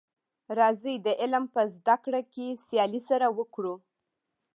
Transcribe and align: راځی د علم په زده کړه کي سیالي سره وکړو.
راځی 0.57 0.95
د 1.05 1.07
علم 1.21 1.43
په 1.53 1.61
زده 1.75 1.95
کړه 2.03 2.21
کي 2.33 2.47
سیالي 2.67 3.01
سره 3.09 3.27
وکړو. 3.37 3.75